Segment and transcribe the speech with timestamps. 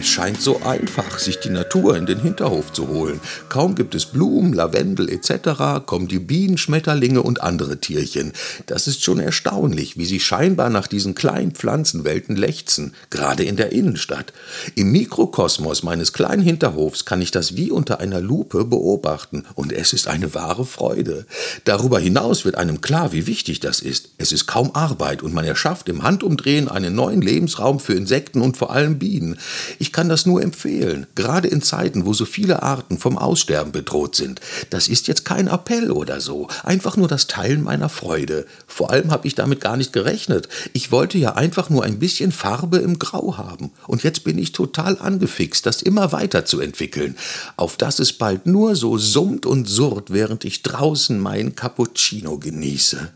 [0.00, 3.20] Es scheint so einfach, sich die Natur in den Hinterhof zu holen.
[3.48, 8.32] Kaum gibt es Blumen, Lavendel etc., kommen die Bienen, Schmetterlinge und andere Tierchen.
[8.66, 13.72] Das ist schon erstaunlich, wie sie scheinbar nach diesen kleinen Pflanzenwelten lechzen, gerade in der
[13.72, 14.32] Innenstadt.
[14.76, 19.92] Im Mikrokosmos meines kleinen Hinterhofs kann ich das wie unter einer Lupe beobachten und es
[19.92, 21.26] ist eine wahre Freude.
[21.64, 24.10] Darüber hinaus wird einem klar, wie wichtig das ist.
[24.18, 28.56] Es ist kaum Arbeit und man erschafft im Handumdrehen einen neuen Lebensraum für Insekten und
[28.56, 29.38] vor allem Bienen.
[29.80, 33.72] Ich ich kann das nur empfehlen, gerade in Zeiten, wo so viele Arten vom Aussterben
[33.72, 34.42] bedroht sind.
[34.68, 38.44] Das ist jetzt kein Appell oder so, einfach nur das Teilen meiner Freude.
[38.66, 40.46] Vor allem habe ich damit gar nicht gerechnet.
[40.74, 43.70] Ich wollte ja einfach nur ein bisschen Farbe im Grau haben.
[43.86, 47.16] Und jetzt bin ich total angefixt, das immer weiterzuentwickeln,
[47.56, 53.10] auf dass es bald nur so summt und surrt, während ich draußen meinen Cappuccino genieße.